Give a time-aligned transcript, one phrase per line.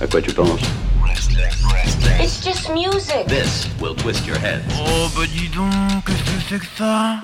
[0.00, 0.60] À quoi tu penses
[2.20, 3.26] It's just music.
[3.26, 4.62] This will twist your head.
[4.78, 5.70] Oh bah dis donc,
[6.06, 7.20] qu'est-ce que c'est que ça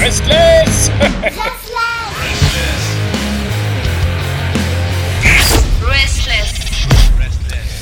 [0.00, 0.90] Restless
[5.82, 6.46] Restless.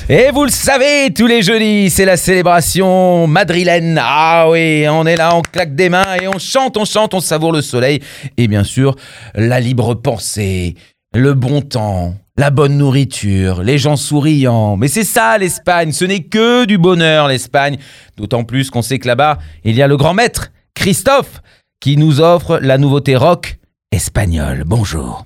[0.06, 3.98] Et vous le savez, tous les jeudis, c'est la célébration madrilène.
[3.98, 7.20] Ah oui, on est là, on claque des mains et on chante, on chante, on
[7.20, 8.00] savoure le soleil.
[8.36, 8.96] Et bien sûr,
[9.34, 10.74] la libre pensée,
[11.14, 14.76] le bon temps, la bonne nourriture, les gens souriants.
[14.76, 17.76] Mais c'est ça l'Espagne, ce n'est que du bonheur l'Espagne.
[18.16, 21.40] D'autant plus qu'on sait que là-bas, il y a le grand maître, Christophe,
[21.80, 23.58] qui nous offre la nouveauté rock
[23.92, 24.64] espagnole.
[24.66, 25.24] Bonjour.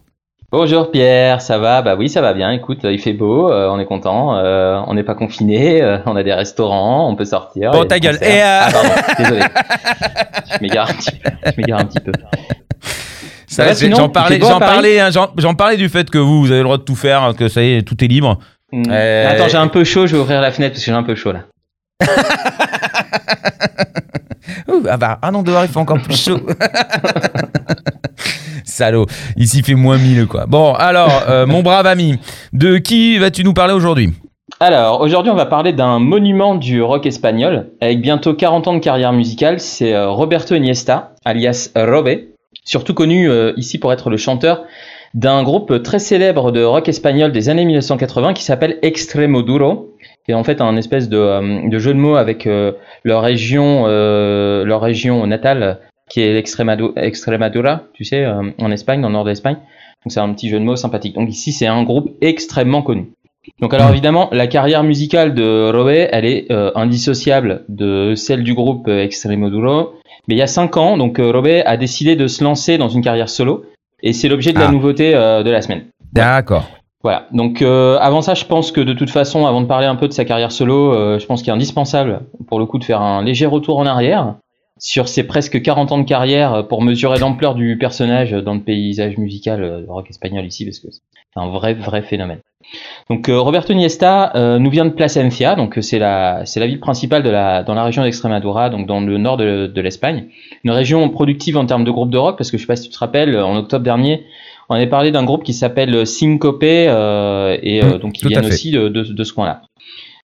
[0.50, 1.80] Bonjour Pierre, ça va?
[1.82, 2.50] Bah oui, ça va bien.
[2.52, 6.16] Écoute, il fait beau, euh, on est content, euh, on n'est pas confiné, euh, on
[6.16, 7.70] a des restaurants, on peut sortir.
[7.70, 8.18] Bon, ta gueule.
[8.22, 9.40] Et, euh, Ah pardon, désolé.
[10.54, 11.30] je m'égare un petit peu.
[11.46, 12.12] Je m'égare un petit peu.
[12.12, 12.46] Ça va, Ouais,
[12.80, 16.50] sinon J'en parlais, à j'en parlais, hein, j'en- j'en parlais du fait que vous, vous
[16.50, 18.38] avez le droit de tout faire, que ça y est, tout est libre.
[18.72, 18.82] Hmm.
[18.90, 21.02] Euh, Attends, j'ai un peu chaud, je vais ouvrir la fenêtre parce que j'ai un
[21.02, 21.40] peu chaud là.
[24.68, 26.40] Ouh, ah bah, ah non, dehors il fait encore plus chaud.
[28.64, 30.44] Salaud, ici il fait moins 1000 quoi.
[30.46, 32.18] Bon, alors, euh, mon brave ami,
[32.52, 34.12] de qui vas-tu nous parler aujourd'hui?
[34.60, 38.78] Alors, aujourd'hui, on va parler d'un monument du rock espagnol avec bientôt 40 ans de
[38.80, 39.60] carrière musicale.
[39.60, 42.08] C'est euh, Roberto Iniesta, alias Robe,
[42.68, 44.64] surtout connu euh, ici pour être le chanteur
[45.14, 50.34] d'un groupe très célèbre de rock espagnol des années 1980 qui s'appelle Extremoduro, qui est
[50.34, 52.72] en fait un espèce de, euh, de jeu de mots avec euh,
[53.04, 55.78] leur région, leur région natale,
[56.10, 59.56] qui est l'Extremadu- Extremadura, tu sais, en Espagne, dans le nord de l'Espagne.
[60.04, 61.14] Donc c'est un petit jeu de mots sympathique.
[61.14, 63.10] Donc ici, c'est un groupe extrêmement connu.
[63.60, 68.52] Donc alors évidemment, la carrière musicale de Roé, elle est euh, indissociable de celle du
[68.54, 69.94] groupe Extremoduro.
[70.28, 72.88] Mais il y a cinq ans, donc euh, Roé a décidé de se lancer dans
[72.88, 73.64] une carrière solo,
[74.02, 74.72] et c'est l'objet de la Ah.
[74.72, 75.86] nouveauté euh, de la semaine.
[76.12, 76.64] D'accord.
[77.02, 77.26] Voilà.
[77.32, 80.08] Donc euh, avant ça, je pense que de toute façon, avant de parler un peu
[80.08, 83.00] de sa carrière solo, euh, je pense qu'il est indispensable pour le coup de faire
[83.00, 84.34] un léger retour en arrière
[84.78, 88.60] sur ses presque 40 ans de carrière euh, pour mesurer l'ampleur du personnage dans le
[88.60, 91.00] paysage musical euh, rock espagnol ici, parce que c'est
[91.40, 92.40] un vrai vrai phénomène.
[93.08, 96.80] Donc euh, Roberto Iniesta euh, nous vient de Plasencia, donc c'est la c'est la ville
[96.80, 100.26] principale de la dans la région d'Extremadura, donc dans le nord de, de l'Espagne,
[100.64, 102.88] une région productive en termes de groupes de rock, parce que je sais pas si
[102.88, 104.24] tu te rappelles, en octobre dernier,
[104.68, 108.44] on avait parlé d'un groupe qui s'appelle Syncope euh, et euh, Mm, donc qui fait.
[108.44, 109.62] aussi de, de, de ce coin-là.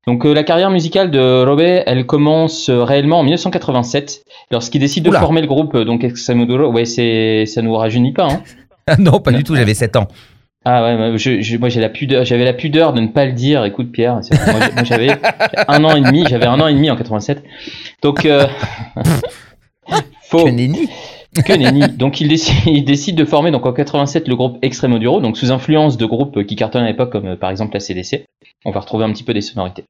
[0.07, 5.05] Donc euh, la carrière musicale de Robé, elle commence euh, réellement en 1987 lorsqu'il décide
[5.05, 5.21] de Oula.
[5.21, 6.71] former le groupe euh, donc Extremoduro.
[6.71, 8.29] Ouais, c'est ça nous rajeunit pas.
[8.31, 8.43] Hein.
[8.87, 10.09] Ah non, pas du tout, j'avais 7 ans.
[10.67, 13.25] Ah ouais, moi, je, je- moi j'ai la pudeur, j'avais la pudeur de ne pas
[13.27, 13.65] le dire.
[13.65, 15.09] Écoute Pierre, c'est- moi, j'ai- moi, j'avais
[15.69, 17.43] un an et demi, j'avais un an et demi en 87.
[18.03, 18.47] Donc euh,
[20.29, 20.45] faux.
[21.43, 21.97] Que.
[21.97, 22.21] Donc
[22.67, 26.45] il décide, de former donc en 87 le groupe Extremoduro, donc sous influence de groupes
[26.45, 28.25] qui cartonnent à l'époque comme euh, par exemple la CDC.
[28.65, 29.85] On va retrouver un petit peu des sonorités.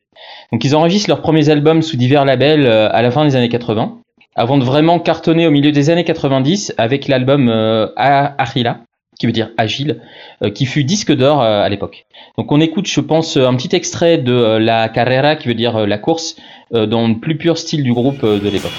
[0.53, 3.49] Donc ils enregistrent leurs premiers albums sous divers labels euh, à la fin des années
[3.49, 3.99] 80,
[4.35, 8.81] avant de vraiment cartonner au milieu des années 90 avec l'album euh, A- Agila,
[9.19, 10.01] qui veut dire agile,
[10.43, 12.07] euh, qui fut disque d'or à l'époque.
[12.37, 15.99] Donc on écoute, je pense, un petit extrait de La Carrera, qui veut dire la
[15.99, 16.35] course,
[16.73, 18.73] dans le plus pur style du groupe de l'époque.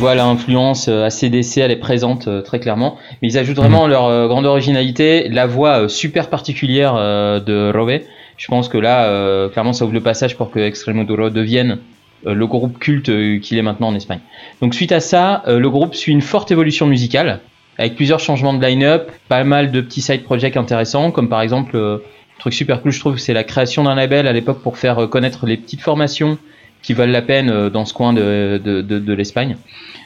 [0.00, 2.96] Vois l'influence euh, ACDC, elle est présente euh, très clairement.
[3.20, 8.06] Mais ils ajoutent vraiment leur euh, grande originalité, la voix super particulière de Robé.
[8.36, 11.78] Je pense que là, clairement, ça ouvre le passage pour que Extremoduro devienne
[12.24, 13.10] le groupe culte
[13.40, 14.20] qu'il est maintenant en Espagne.
[14.62, 17.40] Donc suite à ça, le groupe suit une forte évolution musicale,
[17.80, 21.76] avec plusieurs changements de line-up, pas mal de petits side projects intéressants, comme par exemple,
[21.76, 24.78] euh, un truc super cool je trouve, c'est la création d'un label à l'époque pour
[24.78, 26.38] faire connaître les petites formations
[26.82, 29.56] qui valent la peine euh, dans ce coin de, de, de, de l'Espagne.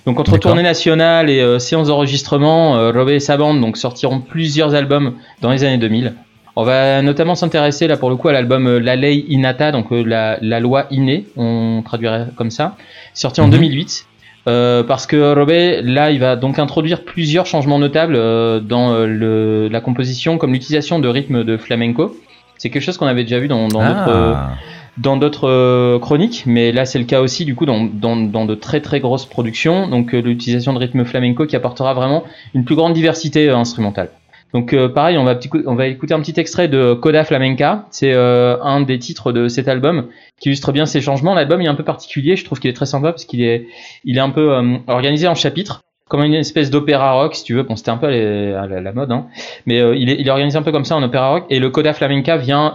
[0.06, 4.20] Donc entre tournée nationale et euh, séances d'enregistrement, euh, Robé et sa bande donc, sortiront
[4.20, 6.14] plusieurs albums dans les années 2000.
[6.56, 9.90] On va notamment s'intéresser là pour le coup à l'album euh, La Ley Innata, donc
[9.92, 12.76] euh, la, la loi innée, on traduirait comme ça,
[13.14, 13.50] sorti en Mhm.
[13.52, 14.06] 2008.
[14.46, 19.68] euh, parce que Robé, là, il va donc introduire plusieurs changements notables euh, dans le,
[19.68, 22.14] la composition, comme l'utilisation de rythmes de flamenco.
[22.58, 24.50] C'est quelque chose qu'on avait déjà vu dans dans d'autres euh, Ah.
[24.96, 28.44] Dans d'autres euh, chroniques, mais là c'est le cas aussi du coup dans, dans, dans
[28.44, 29.88] de très très grosses productions.
[29.88, 32.24] Donc euh, l'utilisation de rythme flamenco qui apportera vraiment
[32.54, 34.10] une plus grande diversité euh, instrumentale.
[34.52, 35.36] Donc pareil, on va,
[35.66, 37.86] on va écouter un petit extrait de Coda Flamenca.
[37.90, 40.06] C'est euh, un des titres de cet album
[40.40, 41.34] qui illustre bien ces changements.
[41.34, 43.66] L'album est un peu particulier, je trouve qu'il est très sympa parce qu'il est,
[44.04, 47.54] il est un peu euh, organisé en chapitres, comme une espèce d'opéra rock si tu
[47.54, 47.64] veux.
[47.64, 49.26] Bon, c'était un peu la, la- mode, hein.
[49.66, 51.46] mais il, est, il est organisé un peu comme ça en opéra rock.
[51.50, 52.74] Et le Coda Flamenca vient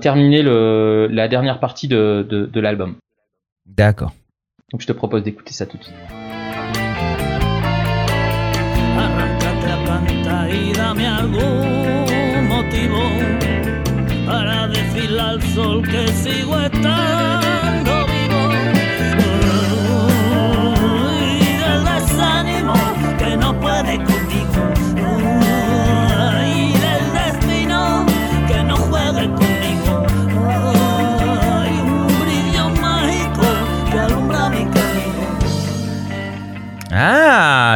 [0.00, 2.96] terminer le, la dernière partie de, de, de l'album.
[3.66, 4.12] D'accord.
[4.72, 5.96] Donc je te propose d'écouter ça tout de suite.
[8.98, 13.00] Arráncate a planta y dame algún motivo
[14.26, 17.47] para decirle al sol que sigo estando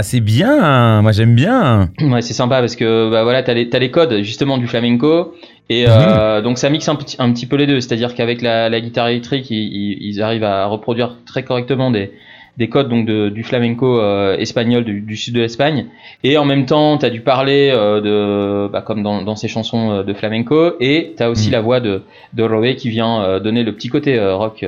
[0.03, 1.03] c'est bien.
[1.03, 1.91] Moi, j'aime bien.
[2.01, 5.35] Ouais, c'est sympa parce que bah voilà, t'as les, les codes justement du flamenco
[5.69, 7.81] et euh, donc ça mixe un petit, un petit peu les deux.
[7.81, 12.13] C'est-à-dire qu'avec la, la guitare électrique, ils, arrivent à reproduire très correctement des,
[12.59, 15.87] des codes donc de, du flamenco euh, espagnol du, du sud de l'Espagne
[16.23, 20.03] et en même temps t'as du parler euh, de bah, comme dans, dans ces chansons
[20.03, 21.53] de flamenco et t'as aussi Mhm.
[21.53, 22.03] la voix de,
[22.35, 24.67] de Robé qui vient donner le petit côté rock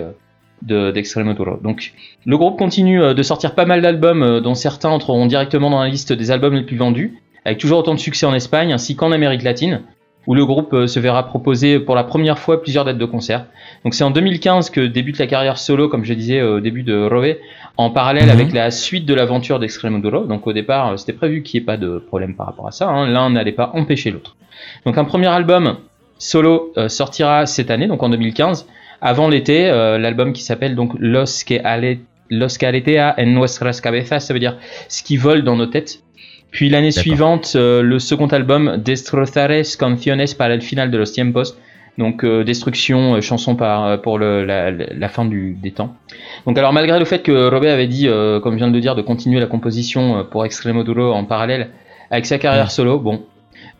[0.70, 1.58] euh, de d'Extremoduro.
[1.62, 1.92] Donc
[2.26, 5.80] le groupe continue euh, de sortir pas mal d'albums euh, dont certains entreront directement dans
[5.82, 7.14] la liste des albums les plus vendus
[7.44, 9.82] avec toujours autant de succès en Espagne ainsi qu'en Amérique latine
[10.26, 13.44] où le groupe euh, se verra proposer pour la première fois plusieurs dates de concert.
[13.84, 17.06] Donc c'est en 2015 que débute la carrière solo, comme je disais au début de
[17.06, 17.40] Rové,
[17.76, 18.30] en parallèle Mhm.
[18.30, 20.24] avec la suite de l'aventure d'Extremoduro.
[20.24, 22.88] Donc au départ, c'était prévu qu'il n'y ait pas de problème par rapport à ça.
[22.88, 23.06] hein.
[23.06, 24.34] L'un n'allait pas empêcher l'autre.
[24.86, 25.76] Donc un premier album
[26.16, 28.66] solo sortira cette année, donc en 2015.
[29.04, 31.98] Avant l'été, euh, l'album qui s'appelle donc Los que ale
[32.30, 34.56] Los que aletea en nuestras cabezas, ça veut dire
[34.88, 36.00] ce qui vole dans nos têtes.
[36.50, 41.54] Puis l'année suivante, euh, le second album Destrozares canciones para el final de los tiempos.
[41.98, 45.94] Donc euh, destruction, euh, chanson par, euh, pour le, la, la fin du, des temps.
[46.46, 48.08] Donc alors malgré le fait que Robert avait dit,
[48.42, 51.68] comme je viens de le dire, de continuer la composition pour Extremoduro en parallèle
[52.10, 53.22] avec sa carrière solo, bon,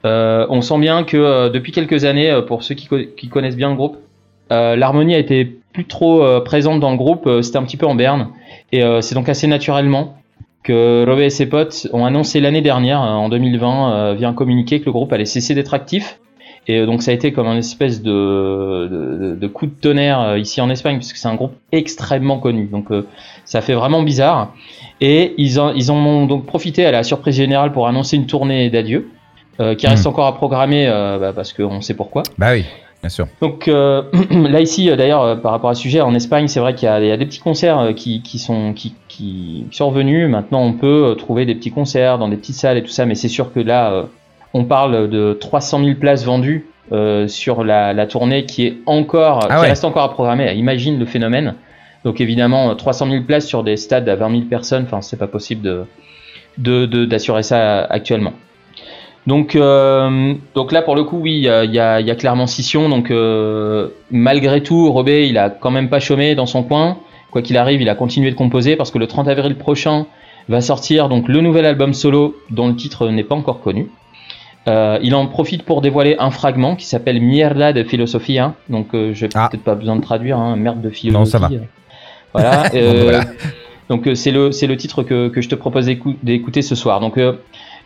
[0.04, 3.76] on sent bien que depuis quelques années, pour ceux qui, co- qui connaissent bien le
[3.76, 3.96] groupe,
[4.50, 7.86] l'harmonie a été plus trop euh, présente dans le groupe, euh, c'était un petit peu
[7.86, 8.28] en berne,
[8.72, 10.16] et euh, c'est donc assez naturellement
[10.62, 14.32] que Robé et ses potes ont annoncé l'année dernière, euh, en 2020, euh, via un
[14.32, 16.18] communiqué que le groupe allait cesser d'être actif.
[16.66, 20.20] Et euh, donc ça a été comme un espèce de, de, de coup de tonnerre
[20.20, 22.68] euh, ici en Espagne, puisque c'est un groupe extrêmement connu.
[22.72, 23.06] Donc euh,
[23.44, 24.54] ça fait vraiment bizarre.
[25.02, 28.26] Et ils en, ils en ont donc profité à la surprise générale pour annoncer une
[28.26, 29.10] tournée d'adieu,
[29.60, 30.08] euh, qui reste Mm.
[30.08, 32.22] encore à programmer, euh, bah, parce qu'on sait pourquoi.
[32.38, 32.64] Bah oui,
[33.04, 33.26] bien sûr.
[33.42, 36.58] Donc euh, là ici euh, d'ailleurs euh, par rapport à ce sujet en Espagne c'est
[36.60, 39.66] vrai qu'il y, a il y a des petits concerts qui, qui sont qui, qui
[39.70, 42.88] sont revenus maintenant on peut trouver des petits concerts dans des petites salles et tout
[42.88, 44.06] ça mais c'est sûr que là
[44.54, 49.40] on parle de 300 000 places vendues euh, sur la, la tournée qui est encore
[49.50, 49.68] Ah qui ouais.
[49.68, 51.54] reste encore à programmer imagine le phénomène
[52.04, 55.18] donc évidemment euh, 300 000 places sur des stades à 20 000 personnes enfin c'est
[55.18, 55.84] pas possible de
[56.56, 58.32] de- de- d'assurer ça actuellement
[59.26, 62.88] donc, euh, donc là, pour le coup, oui, il y y a- clairement scission.
[62.88, 66.98] Donc, euh, malgré tout, Robé, il a quand même pas chômé dans son coin.
[67.30, 70.06] Quoi qu'il arrive, il a continué de composer parce que le 30 avril prochain
[70.48, 73.88] va sortir donc le nouvel album solo dont le titre n'est pas encore connu.
[74.68, 78.54] Euh, il en profite pour dévoiler un fragment qui s'appelle Mierda de Filosofia.
[78.68, 79.48] Donc, euh, je n'ai Ah.
[79.50, 81.18] peut-être pas besoin de traduire, hein, merde de philosophie.
[81.18, 81.50] Non, ça va.
[82.32, 82.62] Voilà.
[82.74, 83.24] euh, Voilà.
[83.88, 86.74] donc euh, c'est le c'est le titre que, que je te propose d'écou- d'écouter ce
[86.74, 87.00] soir.
[87.00, 87.34] Donc euh,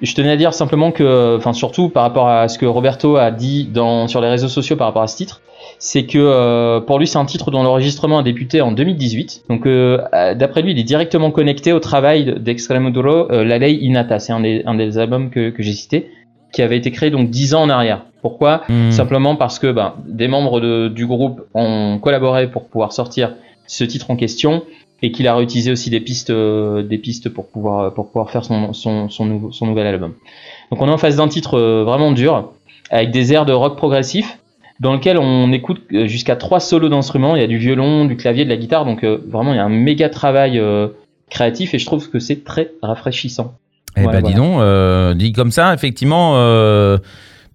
[0.02, 3.30] je tenais à dire simplement que, enfin surtout par rapport à ce que Roberto a
[3.30, 5.40] dit dans sur les réseaux sociaux par rapport à ce titre,
[5.78, 9.44] c'est que euh, pour lui c'est un titre dont l'enregistrement a débuté en 2018.
[9.48, 13.74] Donc euh, euh, d'après lui il est directement connecté au travail d'Extremoduro, euh, La Ley
[13.74, 14.18] Inata.
[14.18, 16.10] C'est un des un des albums que que j'ai cité
[16.52, 18.04] qui avait été créé donc 10 ans en arrière.
[18.22, 18.62] Pourquoi?
[18.68, 18.90] Hmm.
[18.90, 23.34] Simplement parce que ben, des membres de- du groupe ont collaboré pour pouvoir sortir
[23.66, 24.62] ce titre en question
[25.02, 28.44] et qu'il a réutilisé aussi des pistes, euh, des pistes pour pouvoir, pour pouvoir faire
[28.44, 30.14] son, son, son, nouvel album.
[30.70, 32.52] Donc on est en face d'un titre euh, vraiment dur,
[32.90, 34.38] avec des airs de rock progressif,
[34.80, 37.36] dans lequel on écoute euh, jusqu'à trois solos d'instruments.
[37.36, 39.60] Il y a du violon, du clavier, de la guitare, donc euh, vraiment il y
[39.60, 40.88] a un méga travail euh,
[41.30, 43.54] créatif et je trouve que c'est très rafraîchissant.
[43.96, 46.34] Eh ben dis donc, euh, dit comme ça, effectivement,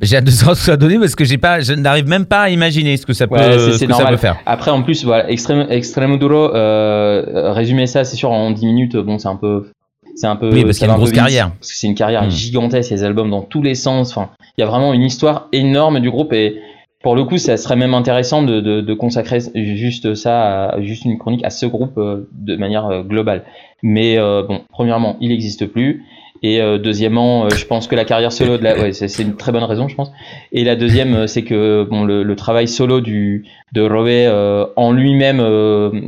[0.02, 2.42] J'ai hâte de savoir ce que ça parce que j'ai pas, je n'arrive même pas
[2.44, 4.14] à imaginer ce que ça peut, Ouais, ce que ça normal.
[4.14, 4.38] peut faire.
[4.46, 8.98] Après, en plus, voilà, Extreme, Extreme Duro, euh, résumer ça, c'est sûr, en 10 minutes,
[8.98, 9.70] bon, c'est un peu.
[10.16, 10.52] C'est un peu.
[10.52, 11.52] Oui, parce qu'il y a une grosse vite, carrière.
[11.60, 12.30] Parce que c'est une carrière Mm.
[12.30, 14.12] gigantesque, il y a des albums dans tous les sens.
[14.16, 16.58] Enfin, il y a vraiment une histoire énorme du groupe et
[17.02, 21.04] pour le coup, ça serait même intéressant de, de, de consacrer juste ça, à, juste
[21.06, 23.44] une chronique à ce groupe euh, de manière euh, globale.
[23.82, 26.04] Mais euh, bon, premièrement, il n'existe plus.
[26.46, 29.38] Et euh, deuxièmement, euh, je pense que la carrière solo de la, ouais, c'est une
[29.38, 30.12] très bonne raison, je pense.
[30.52, 34.66] Et la deuxième, euh, c'est que bon, le, le travail solo du de Rowe euh,
[34.76, 35.42] en lui-même,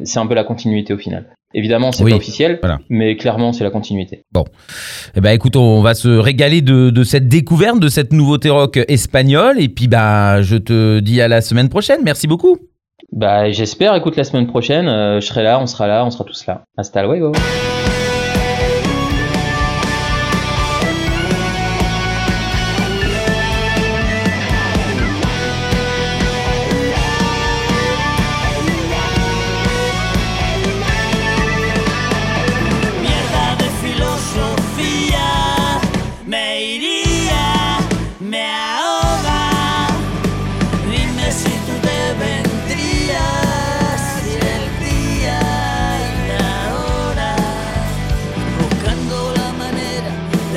[0.04, 1.28] c'est un peu la continuité au final.
[1.54, 2.80] Évidemment, c'est Oui, pas officiel, voilà.
[2.90, 4.24] mais clairement, c'est la continuité.
[5.16, 8.78] Eh ben, écoute, on va se régaler de, de cette découverte, de cette nouveauté rock
[8.90, 9.58] espagnole.
[9.62, 12.02] Et puis, bah, je te dis à la semaine prochaine.
[12.04, 12.58] Merci beaucoup.
[13.14, 13.96] Bah, j'espère.
[13.96, 16.66] Écoute, la semaine prochaine, je serai là, on sera là, on sera tous là.
[16.78, 17.32] Hasta luego.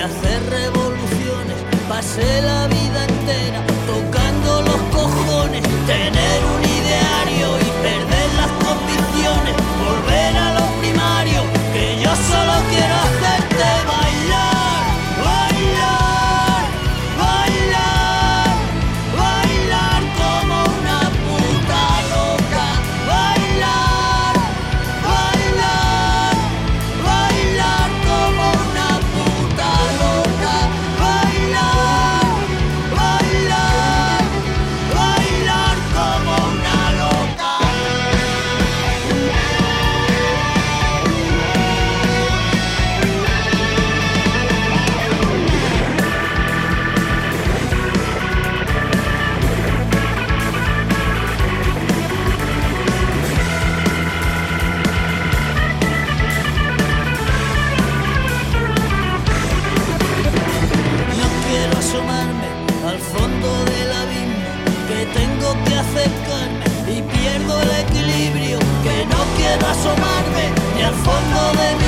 [0.09, 1.57] Hacer revoluciones.
[1.89, 5.63] Pasé la vida entera tocando los cojones,
[70.89, 71.88] Al fondo de mi